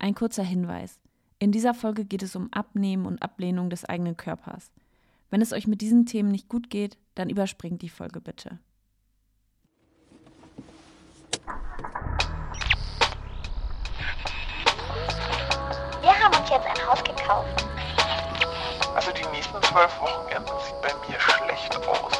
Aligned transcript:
Ein 0.00 0.14
kurzer 0.14 0.44
Hinweis. 0.44 1.00
In 1.40 1.50
dieser 1.50 1.74
Folge 1.74 2.04
geht 2.04 2.22
es 2.22 2.36
um 2.36 2.52
Abnehmen 2.52 3.04
und 3.04 3.20
Ablehnung 3.20 3.68
des 3.68 3.84
eigenen 3.84 4.16
Körpers. 4.16 4.70
Wenn 5.30 5.42
es 5.42 5.52
euch 5.52 5.66
mit 5.66 5.80
diesen 5.80 6.06
Themen 6.06 6.30
nicht 6.30 6.48
gut 6.48 6.70
geht, 6.70 6.96
dann 7.16 7.28
überspringt 7.28 7.82
die 7.82 7.88
Folge 7.88 8.20
bitte. 8.20 8.58
Wir 16.00 16.14
haben 16.20 16.40
uns 16.40 16.48
jetzt 16.48 16.66
ein 16.66 16.86
Haus 16.86 17.02
gekauft. 17.02 17.66
Also 18.94 19.10
die 19.12 19.26
nächsten 19.32 19.60
zwölf 19.62 20.00
Wochenenden 20.00 20.54
sieht 20.64 20.80
bei 20.80 21.08
mir 21.08 21.18
schlecht 21.20 21.76
aus. 21.88 22.12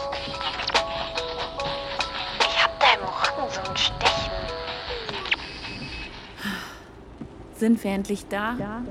Ich 2.41 2.65
hab 2.65 2.79
da 2.81 2.95
im 2.95 3.05
Rücken 3.05 3.53
so 3.53 3.71
ein 3.71 3.77
Stechen. 3.77 4.58
Sind 7.59 7.83
wir 7.83 7.91
endlich 7.91 8.25
da? 8.29 8.57
Ja. 8.57 8.85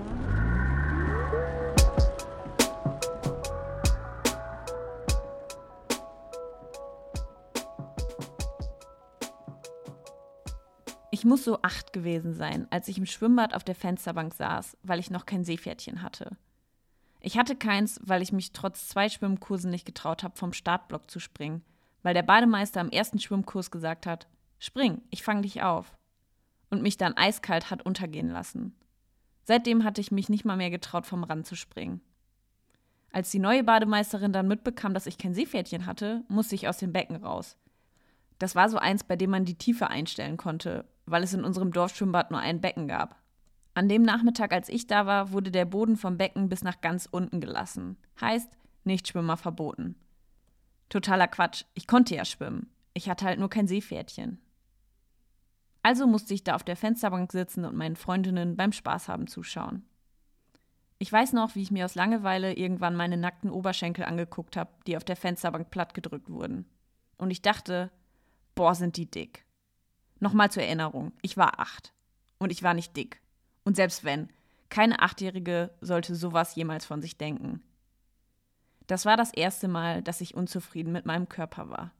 Ich 11.12 11.24
muss 11.24 11.46
so 11.46 11.62
acht 11.62 11.94
gewesen 11.94 12.34
sein, 12.34 12.68
als 12.70 12.90
ich 12.90 12.98
im 12.98 13.06
Schwimmbad 13.06 13.56
auf 13.56 13.64
der 13.64 13.74
Fensterbank 13.74 14.34
saß, 14.34 14.76
weil 14.84 15.00
ich 15.00 15.12
noch 15.12 15.26
kein 15.26 15.46
Seepferdchen 15.46 16.02
hatte. 16.02 16.36
Ich 17.22 17.38
hatte 17.38 17.56
keins, 17.56 18.02
weil 18.04 18.22
ich 18.22 18.34
mich 18.34 18.52
trotz 18.52 18.90
zwei 18.90 19.08
Schwimmkursen 19.08 19.72
nicht 19.72 19.86
getraut 19.86 20.24
habe, 20.24 20.36
vom 20.36 20.52
Startblock 20.52 21.10
zu 21.10 21.22
springen, 21.22 21.64
weil 22.04 22.14
der 22.14 22.24
Bademeister 22.24 22.82
am 22.82 22.90
ersten 22.90 23.20
Schwimmkurs 23.20 23.72
gesagt 23.72 24.06
hat: 24.06 24.28
Spring, 24.60 25.02
ich 25.10 25.24
fang 25.24 25.42
dich 25.42 25.64
auf. 25.64 25.97
Und 26.70 26.82
mich 26.82 26.98
dann 26.98 27.16
eiskalt 27.16 27.72
hat 27.72 27.86
untergehen 27.86 28.30
lassen. 28.30 28.76
Seitdem 29.44 29.84
hatte 29.84 30.02
ich 30.02 30.12
mich 30.12 30.28
nicht 30.28 30.44
mal 30.44 30.58
mehr 30.58 30.70
getraut, 30.70 31.06
vom 31.06 31.24
Rand 31.24 31.46
zu 31.46 31.56
springen. 31.56 32.02
Als 33.12 33.32
die 33.32 33.40
neue 33.40 33.64
Bademeisterin 33.64 34.34
dann 34.34 34.48
mitbekam, 34.48 34.94
dass 34.94 35.08
ich 35.08 35.18
kein 35.18 35.34
Seepferdchen 35.34 35.86
hatte, 35.86 36.24
musste 36.28 36.56
ich 36.56 36.68
aus 36.68 36.78
dem 36.78 36.92
Becken 36.92 37.16
raus. 37.16 37.58
Das 38.40 38.56
war 38.56 38.70
so 38.70 38.78
eins, 38.78 39.04
bei 39.04 39.16
dem 39.16 39.30
man 39.30 39.46
die 39.46 39.58
Tiefe 39.58 39.90
einstellen 39.90 40.38
konnte, 40.38 40.86
weil 41.06 41.24
es 41.24 41.34
in 41.34 41.44
unserem 41.44 41.72
Dorfschwimmbad 41.72 42.32
nur 42.32 42.40
ein 42.40 42.62
Becken 42.62 42.88
gab. 42.88 43.16
An 43.74 43.90
dem 43.90 44.02
Nachmittag, 44.02 44.54
als 44.54 44.70
ich 44.70 44.88
da 44.88 45.06
war, 45.06 45.32
wurde 45.32 45.52
der 45.52 45.66
Boden 45.66 45.96
vom 45.96 46.18
Becken 46.18 46.50
bis 46.50 46.64
nach 46.64 46.82
ganz 46.82 47.08
unten 47.10 47.40
gelassen. 47.40 47.98
Heißt, 48.20 48.50
Nichtschwimmer 48.84 49.38
verboten. 49.38 49.96
Totaler 50.90 51.28
Quatsch. 51.28 51.64
Ich 51.74 51.88
konnte 51.88 52.16
ja 52.16 52.26
schwimmen. 52.26 52.72
Ich 52.94 53.10
hatte 53.10 53.26
halt 53.26 53.40
nur 53.40 53.50
kein 53.50 53.68
Seepferdchen. 53.68 54.40
Also 55.88 56.06
musste 56.06 56.34
ich 56.34 56.44
da 56.44 56.56
auf 56.56 56.66
der 56.66 56.76
Fensterbank 56.76 57.32
sitzen 57.32 57.64
und 57.64 57.78
meinen 57.78 57.96
Freundinnen 57.96 58.58
beim 58.58 58.74
Spaß 58.74 59.08
haben 59.08 59.26
zuschauen. 59.28 59.86
Ich 60.98 61.10
weiß 61.10 61.32
noch, 61.32 61.56
wie 61.56 61.62
ich 61.62 61.72
mir 61.72 61.86
aus 61.86 61.96
Langeweile 61.96 62.58
irgendwann 62.58 62.94
meine 62.94 63.16
nackten 63.16 63.50
Oberschenkel 63.50 64.04
angeguckt 64.04 64.58
habe, 64.58 64.70
die 64.86 64.98
auf 64.98 65.06
der 65.06 65.16
Fensterbank 65.16 65.72
plattgedrückt 65.72 66.30
wurden. 66.30 66.66
Und 67.18 67.32
ich 67.32 67.42
dachte, 67.42 67.90
boah, 68.54 68.76
sind 68.76 68.98
die 68.98 69.10
dick. 69.10 69.46
Nochmal 70.20 70.52
zur 70.52 70.64
Erinnerung, 70.64 71.14
ich 71.22 71.38
war 71.38 71.58
acht. 71.58 71.94
Und 72.38 72.52
ich 72.52 72.64
war 72.64 72.74
nicht 72.74 72.98
dick. 72.98 73.22
Und 73.64 73.78
selbst 73.78 74.04
wenn, 74.04 74.28
keine 74.68 75.02
Achtjährige 75.02 75.74
sollte 75.80 76.16
sowas 76.16 76.54
jemals 76.56 76.86
von 76.86 77.02
sich 77.02 77.18
denken. 77.18 77.64
Das 78.88 79.06
war 79.06 79.16
das 79.16 79.34
erste 79.34 79.70
Mal, 79.70 80.04
dass 80.04 80.20
ich 80.20 80.36
unzufrieden 80.36 80.92
mit 80.92 81.06
meinem 81.06 81.30
Körper 81.30 81.70
war. 81.70 81.94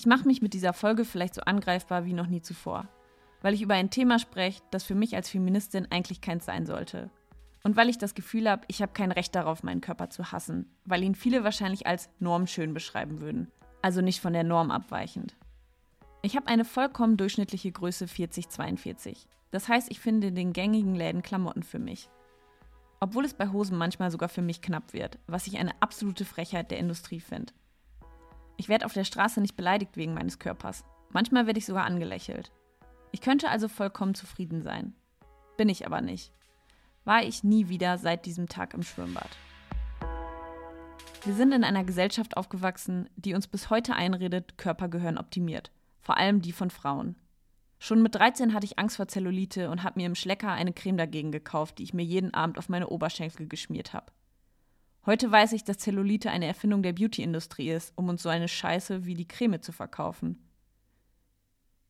Ich 0.00 0.06
mache 0.06 0.26
mich 0.26 0.40
mit 0.40 0.54
dieser 0.54 0.72
Folge 0.72 1.04
vielleicht 1.04 1.34
so 1.34 1.42
angreifbar 1.42 2.06
wie 2.06 2.14
noch 2.14 2.26
nie 2.26 2.40
zuvor, 2.40 2.88
weil 3.42 3.52
ich 3.52 3.60
über 3.60 3.74
ein 3.74 3.90
Thema 3.90 4.18
spreche, 4.18 4.62
das 4.70 4.82
für 4.82 4.94
mich 4.94 5.14
als 5.14 5.28
Feministin 5.28 5.88
eigentlich 5.90 6.22
keins 6.22 6.46
sein 6.46 6.64
sollte. 6.64 7.10
Und 7.64 7.76
weil 7.76 7.90
ich 7.90 7.98
das 7.98 8.14
Gefühl 8.14 8.48
habe, 8.48 8.62
ich 8.68 8.80
habe 8.80 8.94
kein 8.94 9.12
Recht 9.12 9.34
darauf, 9.34 9.62
meinen 9.62 9.82
Körper 9.82 10.08
zu 10.08 10.32
hassen, 10.32 10.74
weil 10.86 11.02
ihn 11.02 11.14
viele 11.14 11.44
wahrscheinlich 11.44 11.86
als 11.86 12.08
normschön 12.18 12.72
beschreiben 12.72 13.20
würden, 13.20 13.52
also 13.82 14.00
nicht 14.00 14.22
von 14.22 14.32
der 14.32 14.42
Norm 14.42 14.70
abweichend. 14.70 15.36
Ich 16.22 16.34
habe 16.34 16.46
eine 16.46 16.64
vollkommen 16.64 17.18
durchschnittliche 17.18 17.70
Größe 17.70 18.06
40-42. 18.06 19.26
Das 19.50 19.68
heißt, 19.68 19.90
ich 19.90 20.00
finde 20.00 20.28
in 20.28 20.34
den 20.34 20.54
gängigen 20.54 20.94
Läden 20.94 21.20
Klamotten 21.20 21.62
für 21.62 21.78
mich. 21.78 22.08
Obwohl 23.00 23.26
es 23.26 23.34
bei 23.34 23.50
Hosen 23.50 23.76
manchmal 23.76 24.10
sogar 24.10 24.30
für 24.30 24.40
mich 24.40 24.62
knapp 24.62 24.94
wird, 24.94 25.18
was 25.26 25.46
ich 25.46 25.58
eine 25.58 25.72
absolute 25.82 26.24
Frechheit 26.24 26.70
der 26.70 26.78
Industrie 26.78 27.20
finde. 27.20 27.52
Ich 28.60 28.68
werde 28.68 28.84
auf 28.84 28.92
der 28.92 29.04
Straße 29.04 29.40
nicht 29.40 29.56
beleidigt 29.56 29.96
wegen 29.96 30.14
meines 30.14 30.38
Körpers. 30.38 30.84
Manchmal 31.08 31.46
werde 31.46 31.58
ich 31.58 31.66
sogar 31.66 31.86
angelächelt. 31.86 32.52
Ich 33.10 33.22
könnte 33.22 33.48
also 33.48 33.66
vollkommen 33.66 34.14
zufrieden 34.14 34.62
sein. 34.62 34.94
Bin 35.56 35.68
ich 35.68 35.86
aber 35.86 36.00
nicht 36.00 36.32
war 37.04 37.24
ich 37.24 37.44
nie 37.44 37.68
wieder 37.68 37.98
seit 37.98 38.26
diesem 38.26 38.48
Tag 38.48 38.74
im 38.74 38.82
Schwimmbad. 38.82 39.30
Wir 41.24 41.34
sind 41.34 41.52
in 41.52 41.64
einer 41.64 41.84
Gesellschaft 41.84 42.36
aufgewachsen, 42.36 43.08
die 43.16 43.34
uns 43.34 43.46
bis 43.46 43.68
heute 43.68 43.94
einredet, 43.94 44.56
Körper 44.56 44.88
gehören 44.88 45.18
optimiert, 45.18 45.70
vor 46.00 46.16
allem 46.16 46.40
die 46.40 46.52
von 46.52 46.70
Frauen. 46.70 47.16
Schon 47.78 48.02
mit 48.02 48.14
13 48.14 48.54
hatte 48.54 48.66
ich 48.66 48.78
Angst 48.78 48.96
vor 48.96 49.08
Zellulite 49.08 49.70
und 49.70 49.82
habe 49.82 49.98
mir 49.98 50.06
im 50.06 50.14
Schlecker 50.14 50.52
eine 50.52 50.72
Creme 50.72 50.98
dagegen 50.98 51.32
gekauft, 51.32 51.78
die 51.78 51.82
ich 51.82 51.94
mir 51.94 52.04
jeden 52.04 52.34
Abend 52.34 52.58
auf 52.58 52.68
meine 52.68 52.88
Oberschenkel 52.88 53.48
geschmiert 53.48 53.92
habe. 53.92 54.12
Heute 55.06 55.30
weiß 55.30 55.52
ich, 55.52 55.64
dass 55.64 55.78
Zellulite 55.78 56.30
eine 56.30 56.46
Erfindung 56.46 56.82
der 56.82 56.92
Beauty-Industrie 56.92 57.70
ist, 57.70 57.92
um 57.96 58.08
uns 58.08 58.22
so 58.22 58.28
eine 58.28 58.48
Scheiße 58.48 59.06
wie 59.06 59.14
die 59.14 59.28
Creme 59.28 59.62
zu 59.62 59.72
verkaufen. 59.72 60.46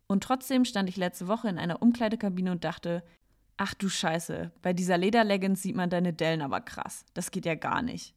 Und 0.07 0.23
trotzdem 0.23 0.65
stand 0.65 0.89
ich 0.89 0.97
letzte 0.97 1.29
Woche 1.29 1.49
in 1.49 1.59
einer 1.59 1.83
Umkleidekabine 1.83 2.53
und 2.53 2.65
dachte, 2.65 3.03
Ach 3.63 3.75
du 3.75 3.91
Scheiße, 3.91 4.53
bei 4.63 4.73
dieser 4.73 4.97
Lederleggings 4.97 5.61
sieht 5.61 5.77
man 5.77 5.91
deine 5.91 6.15
Dellen 6.15 6.41
aber 6.41 6.63
krass. 6.63 7.05
Das 7.13 7.31
geht 7.31 7.45
ja 7.45 7.57
gar 7.57 7.83
nicht. 7.83 8.15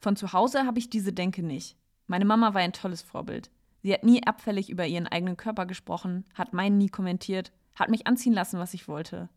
Von 0.00 0.16
zu 0.16 0.32
Hause 0.32 0.66
habe 0.66 0.80
ich 0.80 0.90
diese 0.90 1.12
Denke 1.12 1.44
nicht. 1.44 1.76
Meine 2.08 2.24
Mama 2.24 2.54
war 2.54 2.60
ein 2.60 2.72
tolles 2.72 3.02
Vorbild. 3.02 3.52
Sie 3.82 3.94
hat 3.94 4.02
nie 4.02 4.26
abfällig 4.26 4.68
über 4.68 4.84
ihren 4.84 5.06
eigenen 5.06 5.36
Körper 5.36 5.64
gesprochen, 5.64 6.24
hat 6.34 6.52
meinen 6.52 6.76
nie 6.76 6.88
kommentiert, 6.88 7.52
hat 7.76 7.88
mich 7.88 8.08
anziehen 8.08 8.32
lassen, 8.32 8.58
was 8.58 8.74
ich 8.74 8.88
wollte. 8.88 9.28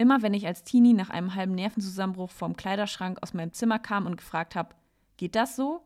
Immer 0.00 0.22
wenn 0.22 0.32
ich 0.32 0.46
als 0.46 0.64
Teenie 0.64 0.94
nach 0.94 1.10
einem 1.10 1.34
halben 1.34 1.54
Nervenzusammenbruch 1.54 2.30
vorm 2.30 2.56
Kleiderschrank 2.56 3.18
aus 3.20 3.34
meinem 3.34 3.52
Zimmer 3.52 3.78
kam 3.78 4.06
und 4.06 4.16
gefragt 4.16 4.54
habe, 4.56 4.74
geht 5.18 5.34
das 5.34 5.56
so? 5.56 5.84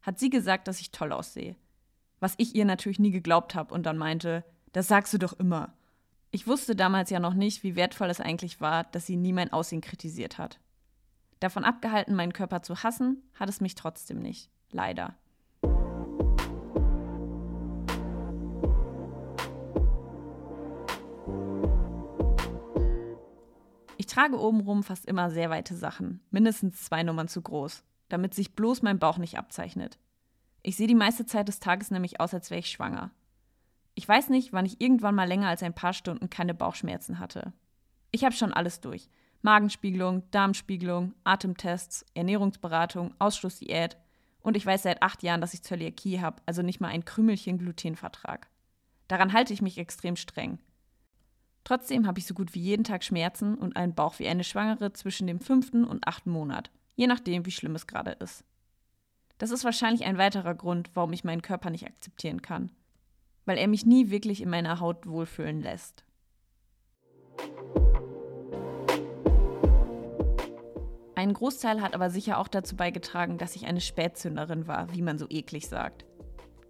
hat 0.00 0.18
sie 0.18 0.30
gesagt, 0.30 0.66
dass 0.66 0.80
ich 0.80 0.90
toll 0.90 1.12
aussehe. 1.12 1.54
Was 2.18 2.34
ich 2.38 2.56
ihr 2.56 2.64
natürlich 2.64 2.98
nie 2.98 3.12
geglaubt 3.12 3.54
habe 3.54 3.72
und 3.72 3.86
dann 3.86 3.96
meinte, 3.96 4.44
das 4.72 4.88
sagst 4.88 5.14
du 5.14 5.18
doch 5.18 5.32
immer. 5.34 5.74
Ich 6.32 6.48
wusste 6.48 6.74
damals 6.74 7.10
ja 7.10 7.20
noch 7.20 7.34
nicht, 7.34 7.62
wie 7.62 7.76
wertvoll 7.76 8.10
es 8.10 8.20
eigentlich 8.20 8.60
war, 8.60 8.82
dass 8.82 9.06
sie 9.06 9.14
nie 9.14 9.32
mein 9.32 9.52
Aussehen 9.52 9.80
kritisiert 9.80 10.38
hat. 10.38 10.58
Davon 11.38 11.62
abgehalten, 11.62 12.16
meinen 12.16 12.32
Körper 12.32 12.62
zu 12.62 12.82
hassen, 12.82 13.22
hat 13.38 13.48
es 13.48 13.60
mich 13.60 13.76
trotzdem 13.76 14.18
nicht. 14.18 14.50
Leider. 14.72 15.14
Trage 24.12 24.38
obenrum 24.38 24.82
fast 24.82 25.06
immer 25.06 25.30
sehr 25.30 25.48
weite 25.48 25.74
Sachen, 25.74 26.20
mindestens 26.30 26.84
zwei 26.84 27.02
Nummern 27.02 27.28
zu 27.28 27.40
groß, 27.40 27.82
damit 28.08 28.34
sich 28.34 28.54
bloß 28.54 28.82
mein 28.82 28.98
Bauch 28.98 29.16
nicht 29.16 29.38
abzeichnet. 29.38 29.98
Ich 30.62 30.76
sehe 30.76 30.86
die 30.86 30.94
meiste 30.94 31.24
Zeit 31.24 31.48
des 31.48 31.60
Tages 31.60 31.90
nämlich 31.90 32.20
aus, 32.20 32.34
als 32.34 32.50
wäre 32.50 32.60
ich 32.60 32.70
schwanger. 32.70 33.10
Ich 33.94 34.06
weiß 34.06 34.28
nicht, 34.28 34.52
wann 34.52 34.66
ich 34.66 34.80
irgendwann 34.80 35.14
mal 35.14 35.26
länger 35.26 35.48
als 35.48 35.62
ein 35.62 35.74
paar 35.74 35.94
Stunden 35.94 36.28
keine 36.28 36.54
Bauchschmerzen 36.54 37.18
hatte. 37.18 37.52
Ich 38.10 38.24
habe 38.24 38.34
schon 38.34 38.52
alles 38.52 38.80
durch. 38.80 39.08
Magenspiegelung, 39.40 40.22
Darmspiegelung, 40.30 41.14
Atemtests, 41.24 42.04
Ernährungsberatung, 42.14 43.14
Ausschlussdiät 43.18 43.96
und 44.40 44.56
ich 44.56 44.66
weiß 44.66 44.82
seit 44.82 45.02
acht 45.02 45.22
Jahren, 45.22 45.40
dass 45.40 45.54
ich 45.54 45.62
Zöliakie 45.62 46.20
habe, 46.20 46.42
also 46.44 46.62
nicht 46.62 46.80
mal 46.80 46.88
ein 46.88 47.04
Krümelchen 47.04 47.58
Glutenvertrag. 47.58 48.48
Daran 49.08 49.32
halte 49.32 49.52
ich 49.52 49.62
mich 49.62 49.78
extrem 49.78 50.16
streng. 50.16 50.58
Trotzdem 51.64 52.06
habe 52.06 52.18
ich 52.18 52.26
so 52.26 52.34
gut 52.34 52.54
wie 52.54 52.60
jeden 52.60 52.84
Tag 52.84 53.04
Schmerzen 53.04 53.54
und 53.54 53.76
einen 53.76 53.94
Bauch 53.94 54.18
wie 54.18 54.28
eine 54.28 54.44
Schwangere 54.44 54.92
zwischen 54.92 55.26
dem 55.26 55.40
fünften 55.40 55.84
und 55.84 56.06
achten 56.06 56.30
Monat, 56.30 56.70
je 56.94 57.06
nachdem, 57.06 57.46
wie 57.46 57.52
schlimm 57.52 57.74
es 57.74 57.86
gerade 57.86 58.12
ist. 58.12 58.44
Das 59.38 59.50
ist 59.50 59.64
wahrscheinlich 59.64 60.04
ein 60.04 60.18
weiterer 60.18 60.54
Grund, 60.54 60.90
warum 60.94 61.12
ich 61.12 61.24
meinen 61.24 61.42
Körper 61.42 61.70
nicht 61.70 61.86
akzeptieren 61.86 62.42
kann 62.42 62.70
weil 63.44 63.58
er 63.58 63.68
mich 63.68 63.86
nie 63.86 64.10
wirklich 64.10 64.42
in 64.42 64.50
meiner 64.50 64.80
Haut 64.80 65.06
wohlfühlen 65.06 65.60
lässt. 65.60 66.04
Ein 71.14 71.34
Großteil 71.34 71.80
hat 71.80 71.94
aber 71.94 72.10
sicher 72.10 72.38
auch 72.38 72.48
dazu 72.48 72.74
beigetragen, 72.76 73.38
dass 73.38 73.54
ich 73.54 73.66
eine 73.66 73.80
Spätzünderin 73.80 74.66
war, 74.66 74.92
wie 74.92 75.02
man 75.02 75.18
so 75.18 75.26
eklig 75.28 75.68
sagt. 75.68 76.04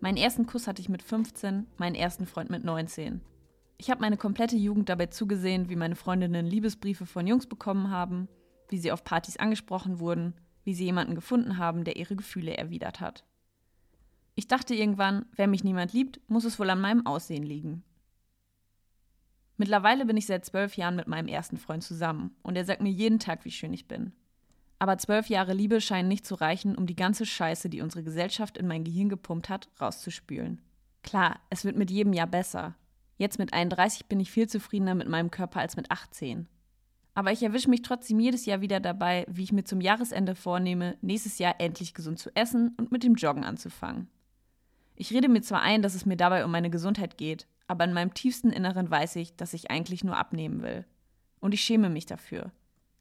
Meinen 0.00 0.16
ersten 0.16 0.46
Kuss 0.46 0.66
hatte 0.66 0.82
ich 0.82 0.88
mit 0.88 1.02
15, 1.02 1.68
meinen 1.78 1.94
ersten 1.94 2.26
Freund 2.26 2.50
mit 2.50 2.64
19. 2.64 3.22
Ich 3.78 3.90
habe 3.90 4.00
meine 4.00 4.16
komplette 4.16 4.56
Jugend 4.56 4.88
dabei 4.88 5.06
zugesehen, 5.06 5.68
wie 5.68 5.76
meine 5.76 5.96
Freundinnen 5.96 6.46
Liebesbriefe 6.46 7.06
von 7.06 7.26
Jungs 7.26 7.46
bekommen 7.46 7.90
haben, 7.90 8.28
wie 8.68 8.78
sie 8.78 8.92
auf 8.92 9.04
Partys 9.04 9.36
angesprochen 9.36 9.98
wurden, 9.98 10.34
wie 10.64 10.74
sie 10.74 10.84
jemanden 10.84 11.14
gefunden 11.14 11.58
haben, 11.58 11.84
der 11.84 11.96
ihre 11.96 12.16
Gefühle 12.16 12.56
erwidert 12.56 13.00
hat. 13.00 13.24
Ich 14.34 14.48
dachte 14.48 14.74
irgendwann, 14.74 15.26
wenn 15.36 15.50
mich 15.50 15.64
niemand 15.64 15.92
liebt, 15.92 16.20
muss 16.28 16.44
es 16.44 16.58
wohl 16.58 16.70
an 16.70 16.80
meinem 16.80 17.06
Aussehen 17.06 17.42
liegen. 17.42 17.84
Mittlerweile 19.56 20.06
bin 20.06 20.16
ich 20.16 20.26
seit 20.26 20.44
zwölf 20.44 20.76
Jahren 20.76 20.96
mit 20.96 21.06
meinem 21.06 21.28
ersten 21.28 21.58
Freund 21.58 21.82
zusammen 21.82 22.34
und 22.42 22.56
er 22.56 22.64
sagt 22.64 22.80
mir 22.80 22.90
jeden 22.90 23.18
Tag, 23.18 23.44
wie 23.44 23.50
schön 23.50 23.72
ich 23.72 23.86
bin. 23.86 24.12
Aber 24.78 24.98
zwölf 24.98 25.28
Jahre 25.28 25.52
Liebe 25.52 25.80
scheinen 25.80 26.08
nicht 26.08 26.26
zu 26.26 26.34
reichen, 26.34 26.76
um 26.76 26.86
die 26.86 26.96
ganze 26.96 27.26
Scheiße, 27.26 27.68
die 27.68 27.82
unsere 27.82 28.02
Gesellschaft 28.02 28.58
in 28.58 28.66
mein 28.66 28.82
Gehirn 28.82 29.08
gepumpt 29.08 29.48
hat, 29.48 29.68
rauszuspülen. 29.80 30.60
Klar, 31.04 31.38
es 31.50 31.64
wird 31.64 31.76
mit 31.76 31.90
jedem 31.90 32.12
Jahr 32.12 32.26
besser. 32.26 32.74
Jetzt 33.22 33.38
mit 33.38 33.52
31 33.52 34.06
bin 34.06 34.18
ich 34.18 34.32
viel 34.32 34.48
zufriedener 34.48 34.96
mit 34.96 35.08
meinem 35.08 35.30
Körper 35.30 35.60
als 35.60 35.76
mit 35.76 35.92
18. 35.92 36.48
Aber 37.14 37.30
ich 37.30 37.44
erwische 37.44 37.70
mich 37.70 37.82
trotzdem 37.82 38.18
jedes 38.18 38.46
Jahr 38.46 38.62
wieder 38.62 38.80
dabei, 38.80 39.24
wie 39.28 39.44
ich 39.44 39.52
mir 39.52 39.62
zum 39.62 39.80
Jahresende 39.80 40.34
vornehme, 40.34 40.96
nächstes 41.02 41.38
Jahr 41.38 41.54
endlich 41.60 41.94
gesund 41.94 42.18
zu 42.18 42.34
essen 42.34 42.74
und 42.78 42.90
mit 42.90 43.04
dem 43.04 43.14
Joggen 43.14 43.44
anzufangen. 43.44 44.08
Ich 44.96 45.12
rede 45.12 45.28
mir 45.28 45.40
zwar 45.40 45.62
ein, 45.62 45.82
dass 45.82 45.94
es 45.94 46.04
mir 46.04 46.16
dabei 46.16 46.44
um 46.44 46.50
meine 46.50 46.68
Gesundheit 46.68 47.16
geht, 47.16 47.46
aber 47.68 47.84
in 47.84 47.92
meinem 47.92 48.12
tiefsten 48.12 48.50
Inneren 48.50 48.90
weiß 48.90 49.14
ich, 49.14 49.36
dass 49.36 49.54
ich 49.54 49.70
eigentlich 49.70 50.02
nur 50.02 50.16
abnehmen 50.16 50.60
will. 50.60 50.84
Und 51.38 51.54
ich 51.54 51.60
schäme 51.60 51.90
mich 51.90 52.06
dafür. 52.06 52.50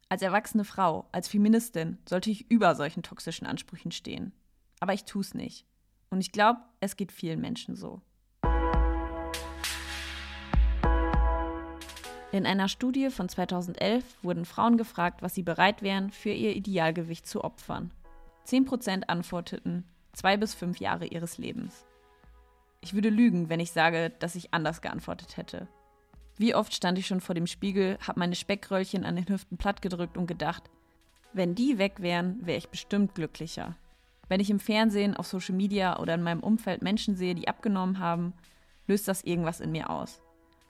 Als 0.08 0.22
erwachsene 0.22 0.64
Frau, 0.64 1.08
als 1.10 1.26
Feministin 1.26 1.98
sollte 2.08 2.30
ich 2.30 2.48
über 2.48 2.76
solchen 2.76 3.02
toxischen 3.02 3.48
Ansprüchen 3.48 3.90
stehen. 3.90 4.32
Aber 4.78 4.94
ich 4.94 5.04
tue 5.04 5.22
es 5.22 5.34
nicht. 5.34 5.66
Und 6.10 6.20
ich 6.20 6.30
glaube, 6.30 6.60
es 6.78 6.94
geht 6.94 7.10
vielen 7.10 7.40
Menschen 7.40 7.74
so. 7.74 8.02
In 12.32 12.46
einer 12.46 12.68
Studie 12.68 13.10
von 13.10 13.28
2011 13.28 14.02
wurden 14.22 14.46
Frauen 14.46 14.78
gefragt, 14.78 15.20
was 15.20 15.34
sie 15.34 15.42
bereit 15.42 15.82
wären, 15.82 16.10
für 16.10 16.30
ihr 16.30 16.56
Idealgewicht 16.56 17.26
zu 17.26 17.44
opfern. 17.44 17.90
10% 18.46 19.04
antworteten 19.08 19.84
zwei 20.14 20.38
bis 20.38 20.54
fünf 20.54 20.80
Jahre 20.80 21.04
ihres 21.04 21.36
Lebens. 21.36 21.84
Ich 22.80 22.94
würde 22.94 23.10
lügen, 23.10 23.50
wenn 23.50 23.60
ich 23.60 23.70
sage, 23.72 24.10
dass 24.18 24.34
ich 24.34 24.54
anders 24.54 24.80
geantwortet 24.80 25.36
hätte. 25.36 25.68
Wie 26.38 26.54
oft 26.54 26.74
stand 26.74 26.98
ich 26.98 27.06
schon 27.06 27.20
vor 27.20 27.34
dem 27.34 27.46
Spiegel, 27.46 27.98
habe 28.00 28.18
meine 28.18 28.34
Speckröllchen 28.34 29.04
an 29.04 29.16
den 29.16 29.28
Hüften 29.28 29.58
plattgedrückt 29.58 30.16
und 30.16 30.26
gedacht, 30.26 30.70
wenn 31.34 31.54
die 31.54 31.76
weg 31.76 32.00
wären, 32.00 32.44
wäre 32.46 32.58
ich 32.58 32.70
bestimmt 32.70 33.14
glücklicher. 33.14 33.76
Wenn 34.28 34.40
ich 34.40 34.48
im 34.48 34.58
Fernsehen, 34.58 35.14
auf 35.14 35.26
Social 35.26 35.54
Media 35.54 35.98
oder 35.98 36.14
in 36.14 36.22
meinem 36.22 36.42
Umfeld 36.42 36.80
Menschen 36.80 37.14
sehe, 37.14 37.34
die 37.34 37.48
abgenommen 37.48 37.98
haben, 37.98 38.32
löst 38.86 39.06
das 39.06 39.22
irgendwas 39.22 39.60
in 39.60 39.70
mir 39.70 39.90
aus. 39.90 40.21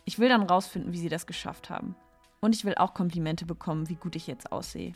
Ich 0.05 0.19
will 0.19 0.29
dann 0.29 0.43
rausfinden, 0.43 0.93
wie 0.93 0.99
sie 0.99 1.09
das 1.09 1.27
geschafft 1.27 1.71
haben. 1.71 1.95
Und 2.41 2.57
ich 2.57 2.65
will 2.65 2.75
auch 2.75 2.93
Komplimente 2.93 3.47
bekommen, 3.47 3.89
wie 3.89 3.95
gut 3.95 4.17
ich 4.17 4.27
jetzt 4.27 4.51
aussehe. 4.51 4.95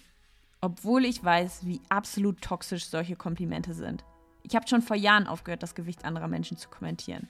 Obwohl 0.60 1.04
ich 1.04 1.22
weiß, 1.22 1.64
wie 1.64 1.80
absolut 1.88 2.40
toxisch 2.40 2.86
solche 2.86 3.14
Komplimente 3.14 3.72
sind. 3.72 4.04
Ich 4.42 4.56
habe 4.56 4.66
schon 4.66 4.82
vor 4.82 4.96
Jahren 4.96 5.28
aufgehört, 5.28 5.62
das 5.62 5.76
Gewicht 5.76 6.04
anderer 6.04 6.26
Menschen 6.26 6.56
zu 6.56 6.68
kommentieren. 6.68 7.28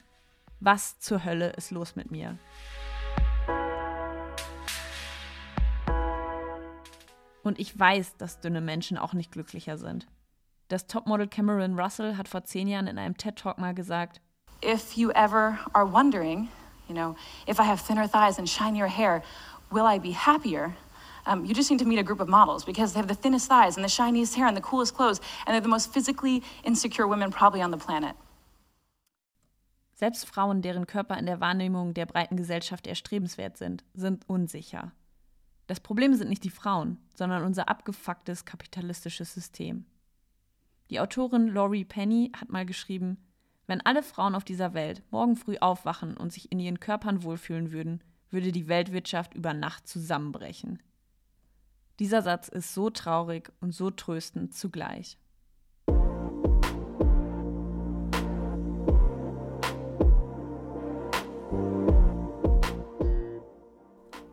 Was 0.58 0.99
zur 1.00 1.25
Hölle 1.25 1.50
ist 1.50 1.70
los 1.70 1.96
mit 1.96 2.11
mir? 2.11 2.38
Und 7.43 7.58
ich 7.58 7.79
weiß, 7.79 8.17
dass 8.17 8.40
dünne 8.40 8.62
Menschen 8.62 8.96
auch 8.96 9.12
nicht 9.12 9.32
glücklicher 9.32 9.76
sind. 9.76 10.06
Das 10.69 10.87
Topmodel 10.87 11.29
Cameron 11.29 11.79
Russell 11.79 12.17
hat 12.17 12.26
vor 12.26 12.43
zehn 12.44 12.69
Jahren 12.69 12.87
in 12.87 12.99
einem 12.99 13.19
TED-Talk 13.19 13.58
mal 13.58 13.75
gesagt: 13.75 14.22
If 14.64 14.94
you 14.94 15.11
ever 15.11 15.58
are 15.75 15.93
wondering 15.93 16.49
You 16.88 16.94
know, 16.94 17.16
if 17.46 17.58
I 17.58 17.64
have 17.64 17.80
thinner 17.80 18.06
thighs 18.06 18.38
and 18.38 18.48
shinier 18.48 18.86
hair, 18.86 19.22
will 19.70 19.86
I 19.86 19.98
be 19.98 20.12
happier? 20.12 20.76
Um, 21.26 21.44
you 21.44 21.54
just 21.54 21.70
need 21.70 21.80
to 21.80 21.84
meet 21.84 21.98
a 21.98 22.04
group 22.04 22.20
of 22.20 22.28
models 22.28 22.64
because 22.64 22.92
they 22.92 23.00
have 23.00 23.08
the 23.08 23.14
thinnest 23.14 23.48
thighs 23.48 23.76
and 23.76 23.84
the 23.84 23.88
shiniest 23.88 24.36
hair 24.36 24.46
and 24.46 24.56
the 24.56 24.60
coolest 24.60 24.94
clothes, 24.94 25.20
and 25.46 25.54
they're 25.54 25.60
the 25.60 25.68
most 25.68 25.92
physically 25.92 26.42
insecure 26.62 27.08
women 27.08 27.32
probably 27.32 27.60
on 27.62 27.72
the 27.72 27.76
planet. 27.76 28.14
Selbst 29.94 30.26
Frauen, 30.26 30.60
deren 30.60 30.86
Körper 30.86 31.16
in 31.16 31.26
der 31.26 31.40
Wahrnehmung 31.40 31.94
der 31.94 32.06
breiten 32.06 32.36
Gesellschaft 32.36 32.86
erstrebenswert 32.86 33.56
sind, 33.56 33.82
sind 33.94 34.28
unsicher. 34.28 34.92
Das 35.66 35.80
Problem 35.80 36.14
sind 36.14 36.28
nicht 36.28 36.44
die 36.44 36.50
Frauen, 36.50 36.98
sondern 37.14 37.42
unser 37.42 37.68
abgefucktes 37.68 38.44
kapitalistisches 38.44 39.32
System. 39.32 39.86
Die 40.90 41.00
Autorin 41.00 41.48
Laurie 41.48 41.84
Penny 41.84 42.30
hat 42.36 42.50
mal 42.50 42.66
geschrieben, 42.66 43.16
wenn 43.66 43.80
alle 43.80 44.02
Frauen 44.02 44.34
auf 44.34 44.44
dieser 44.44 44.74
Welt 44.74 45.02
morgen 45.10 45.36
früh 45.36 45.56
aufwachen 45.58 46.16
und 46.16 46.32
sich 46.32 46.52
in 46.52 46.60
ihren 46.60 46.80
Körpern 46.80 47.22
wohlfühlen 47.22 47.72
würden, 47.72 48.02
würde 48.30 48.52
die 48.52 48.68
Weltwirtschaft 48.68 49.34
über 49.34 49.54
Nacht 49.54 49.88
zusammenbrechen. 49.88 50.82
Dieser 51.98 52.22
Satz 52.22 52.48
ist 52.48 52.74
so 52.74 52.90
traurig 52.90 53.52
und 53.60 53.72
so 53.72 53.90
tröstend 53.90 54.54
zugleich. 54.54 55.18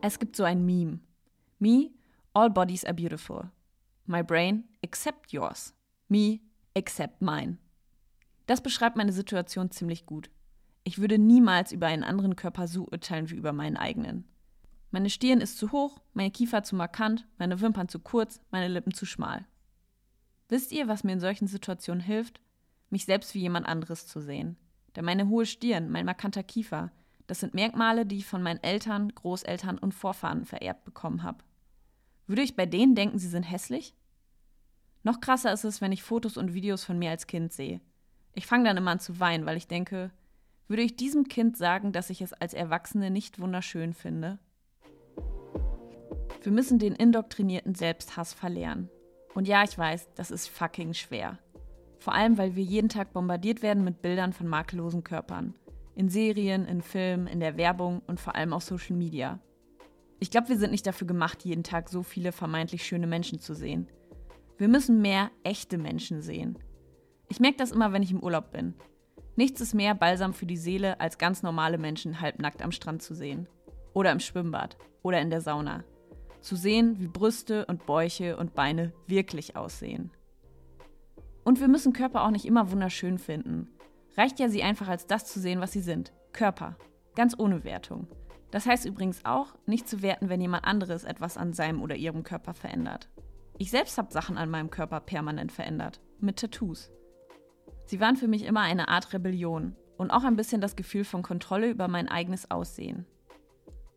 Es 0.02 0.20
gibt 0.20 0.36
so 0.36 0.44
ein 0.44 0.66
Meme. 0.66 1.00
Me, 1.60 1.92
all 2.34 2.50
bodies 2.50 2.84
are 2.84 2.94
beautiful. 2.94 3.52
My 4.06 4.22
brain, 4.22 4.66
except 4.82 5.32
yours. 5.32 5.74
Me, 6.10 6.42
except 6.74 7.22
mine. 7.22 7.58
Das 8.46 8.62
beschreibt 8.62 8.98
meine 8.98 9.14
Situation 9.14 9.72
ziemlich 9.72 10.06
gut. 10.06 10.30
Ich 10.84 11.00
würde 11.00 11.18
niemals 11.18 11.72
über 11.72 11.88
einen 11.88 12.04
anderen 12.04 12.36
Körper 12.36 12.68
so 12.68 12.84
urteilen 12.84 13.30
wie 13.30 13.36
über 13.36 13.54
meinen 13.54 13.78
eigenen. 13.78 14.26
Meine 14.92 15.10
Stirn 15.10 15.42
ist 15.42 15.58
zu 15.58 15.72
hoch, 15.72 16.00
meine 16.14 16.30
Kiefer 16.30 16.64
zu 16.64 16.76
markant, 16.76 17.26
meine 17.38 17.62
Wimpern 17.62 17.88
zu 17.90 18.00
kurz, 18.00 18.40
meine 18.52 18.68
Lippen 18.68 18.94
zu 18.94 19.06
schmal. 19.06 19.46
Wisst 20.50 20.72
ihr, 20.72 20.88
was 20.88 21.04
mir 21.04 21.14
in 21.14 21.20
solchen 21.20 21.48
Situationen 21.48 22.02
hilft? 22.02 22.42
Mich 22.90 23.06
selbst 23.06 23.34
wie 23.34 23.40
jemand 23.40 23.66
anderes 23.66 24.06
zu 24.06 24.20
sehen. 24.20 24.58
Denn 24.96 25.06
meine 25.06 25.28
hohe 25.30 25.46
Stirn, 25.46 25.90
mein 25.90 26.06
markanter 26.06 26.44
Kiefer, 26.44 26.92
das 27.28 27.40
sind 27.40 27.54
Merkmale, 27.54 28.06
die 28.06 28.18
ich 28.18 28.26
von 28.26 28.44
meinen 28.44 28.62
Eltern, 28.62 29.10
Großeltern 29.16 29.78
und 29.78 29.94
Vorfahren 29.94 30.46
vererbt 30.46 30.84
bekommen 30.84 31.24
habe. 31.24 31.44
Würde 32.28 32.42
ich 32.42 32.56
bei 32.56 32.66
denen 32.66 32.94
denken, 32.94 33.18
sie 33.18 33.30
sind 33.30 33.44
hässlich? 33.44 33.96
Noch 35.04 35.22
krasser 35.22 35.52
ist 35.52 35.64
es, 35.64 35.82
wenn 35.82 35.92
ich 35.92 36.04
Fotos 36.04 36.38
und 36.38 36.54
Videos 36.54 36.84
von 36.84 37.00
mir 37.00 37.10
als 37.10 37.26
Kind 37.26 37.52
sehe. 37.52 37.82
Ich 38.36 38.48
fange 38.48 38.66
dann 38.66 38.78
immer 38.78 38.92
an 38.92 39.00
zu 39.00 39.20
weinen, 39.20 39.46
weil 39.46 39.58
ich 39.58 39.68
denke, 39.68 40.12
würde 40.68 40.82
ich 40.82 40.96
diesem 40.96 41.28
Kind 41.28 41.56
sagen, 41.56 41.92
dass 41.92 42.10
ich 42.10 42.22
es 42.22 42.34
als 42.34 42.54
Erwachsene 42.54 43.12
nicht 43.12 43.40
wunderschön 43.40 43.94
finde? 43.94 44.40
Wir 46.42 46.52
müssen 46.52 46.80
den 46.80 46.96
indoktrinierten 46.96 47.76
Selbsthass 47.76 48.34
verlernen. 48.34 48.90
Und 49.36 49.48
ja, 49.48 49.64
ich 49.64 49.78
weiß, 49.78 50.10
das 50.16 50.32
ist 50.32 50.48
fucking 50.48 50.94
schwer. 50.94 51.38
Vor 52.00 52.14
allem, 52.14 52.38
weil 52.38 52.56
wir 52.56 52.64
jeden 52.64 52.90
Tag 52.90 53.14
bombardiert 53.14 53.62
werden 53.62 53.84
mit 53.84 54.02
Bildern 54.02 54.34
von 54.34 54.48
makellosen 54.48 55.04
Körpern. 55.04 55.56
In 55.96 56.10
Serien, 56.10 56.66
in 56.66 56.82
Filmen, 56.82 57.28
in 57.28 57.40
der 57.40 57.56
Werbung 57.56 58.02
und 58.08 58.20
vor 58.20 58.36
allem 58.36 58.52
auf 58.52 58.64
Social 58.64 58.96
Media. 58.96 59.40
Ich 60.20 60.32
glaube, 60.32 60.50
wir 60.50 60.58
sind 60.58 60.72
nicht 60.72 60.88
dafür 60.88 61.08
gemacht, 61.08 61.46
jeden 61.46 61.64
Tag 61.64 61.88
so 61.88 62.02
viele 62.02 62.32
vermeintlich 62.32 62.84
schöne 62.84 63.08
Menschen 63.08 63.40
zu 63.40 63.54
sehen. 63.54 63.88
Wir 64.58 64.68
müssen 64.68 65.02
mehr 65.02 65.30
echte 65.44 65.78
Menschen 65.78 66.22
sehen. 66.22 66.58
Ich 67.34 67.40
merke 67.40 67.58
das 67.58 67.72
immer, 67.72 67.92
wenn 67.92 68.04
ich 68.04 68.12
im 68.12 68.22
Urlaub 68.22 68.52
bin. 68.52 68.76
Nichts 69.36 69.60
ist 69.60 69.74
mehr 69.74 69.96
Balsam 69.96 70.36
für 70.36 70.46
die 70.46 70.56
Seele, 70.56 71.00
als 71.02 71.18
ganz 71.18 71.42
normale 71.42 71.80
Menschen 71.80 72.22
halbnackt 72.22 72.62
am 72.62 72.72
Strand 72.72 73.02
zu 73.02 73.16
sehen. 73.16 73.48
Oder 73.94 74.12
im 74.12 74.20
Schwimmbad. 74.20 74.78
Oder 75.02 75.20
in 75.20 75.32
der 75.32 75.42
Sauna. 75.42 75.84
Zu 76.42 76.56
sehen, 76.56 77.00
wie 77.00 77.08
Brüste 77.08 77.66
und 77.66 77.88
Bäuche 77.88 78.38
und 78.38 78.54
Beine 78.54 78.94
wirklich 79.08 79.56
aussehen. 79.56 80.12
Und 81.44 81.60
wir 81.60 81.68
müssen 81.68 81.92
Körper 81.92 82.24
auch 82.24 82.30
nicht 82.30 82.46
immer 82.46 82.72
wunderschön 82.72 83.18
finden. 83.18 83.68
Reicht 84.16 84.40
ja, 84.40 84.48
sie 84.48 84.62
einfach 84.62 84.88
als 84.88 85.08
das 85.08 85.26
zu 85.26 85.40
sehen, 85.40 85.60
was 85.60 85.72
sie 85.72 85.82
sind. 85.82 86.14
Körper. 86.34 86.78
Ganz 87.16 87.34
ohne 87.36 87.64
Wertung. 87.64 88.06
Das 88.52 88.68
heißt 88.68 88.86
übrigens 88.86 89.26
auch, 89.26 89.56
nicht 89.66 89.90
zu 89.90 90.04
werten, 90.04 90.30
wenn 90.30 90.40
jemand 90.40 90.66
anderes 90.66 91.04
etwas 91.04 91.38
an 91.38 91.54
seinem 91.54 91.82
oder 91.82 91.96
ihrem 91.96 92.22
Körper 92.22 92.54
verändert. 92.54 93.10
Ich 93.58 93.72
selbst 93.72 93.98
habe 93.98 94.14
Sachen 94.14 94.38
an 94.38 94.52
meinem 94.52 94.70
Körper 94.70 95.00
permanent 95.00 95.52
verändert. 95.52 96.00
Mit 96.20 96.38
Tattoos. 96.38 96.92
Sie 97.86 98.00
waren 98.00 98.16
für 98.16 98.28
mich 98.28 98.46
immer 98.46 98.62
eine 98.62 98.88
Art 98.88 99.14
Rebellion 99.14 99.76
und 99.98 100.12
auch 100.12 100.24
ein 100.24 100.36
bisschen 100.36 100.62
das 100.62 100.76
Gefühl 100.76 101.04
von 101.04 101.22
Kontrolle 101.22 101.70
über 101.70 101.88
mein 101.88 102.08
eigenes 102.08 102.50
Aussehen. 102.50 103.06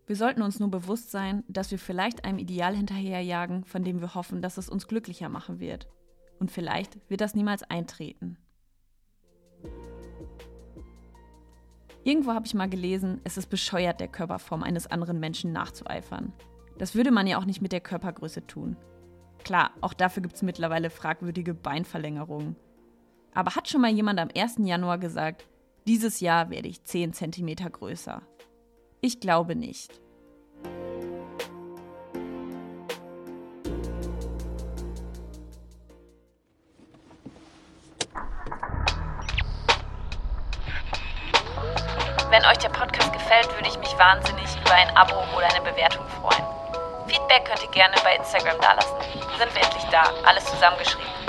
Wir 0.07 0.17
sollten 0.17 0.43
uns 0.43 0.61
nur 0.61 0.71
bewusst 0.71 1.11
sein, 1.11 1.43
dass 1.49 1.71
wir 1.71 1.79
vielleicht 1.79 2.25
einem 2.25 2.39
Ideal 2.39 2.77
hinterherjagen, 2.77 3.65
von 3.65 3.83
dem 3.83 4.01
wir 4.01 4.15
hoffen, 4.15 4.41
dass 4.41 4.57
es 4.57 4.69
uns 4.69 4.87
glücklicher 4.87 5.29
machen 5.29 5.59
wird. 5.59 5.89
Und 6.39 6.51
vielleicht 6.51 6.99
wird 7.09 7.21
das 7.21 7.35
niemals 7.35 7.63
eintreten. 7.65 8.39
Irgendwo 12.05 12.35
habe 12.35 12.47
ich 12.47 12.55
mal 12.55 12.69
gelesen, 12.69 13.21
es 13.25 13.37
ist 13.37 13.51
bescheuert, 13.51 13.99
der 13.99 14.07
Körperform 14.07 14.63
eines 14.63 14.87
anderen 14.87 15.19
Menschen 15.19 15.53
nachzueifern. 15.53 16.33
Das 16.79 16.95
würde 16.95 17.11
man 17.11 17.27
ja 17.27 17.39
auch 17.39 17.47
nicht 17.47 17.63
mit 17.63 17.73
der 17.73 17.81
Körpergröße 17.81 18.47
tun. 18.47 18.77
Klar, 19.43 19.73
auch 19.81 19.93
dafür 19.93 20.23
gibt 20.23 20.37
es 20.37 20.43
mittlerweile 20.43 20.91
fragwürdige 20.91 21.55
Beinverlängerungen 21.55 22.55
aber 23.37 23.55
hat 23.55 23.69
schon 23.69 23.83
mal 23.83 23.91
jemand 23.91 24.19
am 24.19 24.31
1. 24.35 24.57
Januar 24.61 24.97
gesagt, 24.97 25.45
dieses 25.87 26.21
Jahr 26.21 26.49
werde 26.49 26.69
ich 26.69 26.83
10 26.83 27.13
cm 27.13 27.71
größer? 27.71 28.23
Ich 29.03 29.21
glaube 29.21 29.55
nicht. 29.55 30.01
Wenn 42.31 42.45
euch 42.47 42.59
der 42.59 42.71
Podcast 42.71 43.13
gefällt, 43.13 43.55
würde 43.55 43.69
ich 43.69 43.79
mich 43.79 43.99
wahnsinnig 43.99 44.49
über 44.65 44.73
ein 44.73 44.97
Abo 44.97 45.15
oder 45.37 45.47
eine 45.55 45.71
Bewertung 45.71 46.07
freuen. 46.21 46.43
Feedback 47.07 47.45
könnt 47.45 47.63
ihr 47.63 47.71
gerne 47.71 47.97
bei 48.03 48.17
Instagram 48.17 48.59
dalassen. 48.63 48.97
Sind 49.39 49.55
wir 49.55 49.63
endlich 49.63 49.85
da? 49.91 50.05
Alles 50.25 50.47
zusammengeschrieben. 50.47 51.26